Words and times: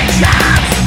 Addictions 0.00 0.77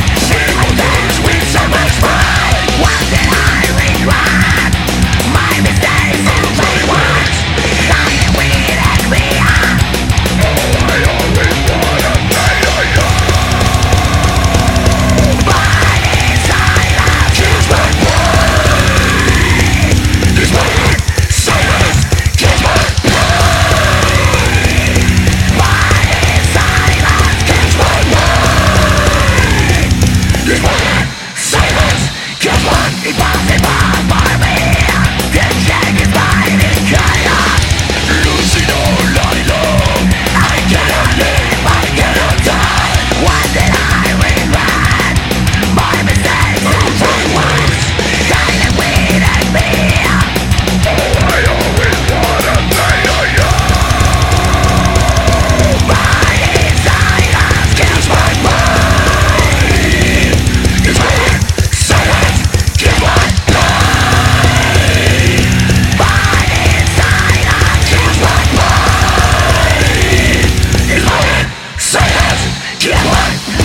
Get 72.82 72.96
mine! 73.06 73.61